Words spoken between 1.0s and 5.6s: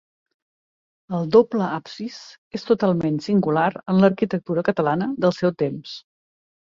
El doble absis és totalment singular en l'arquitectura catalana del seu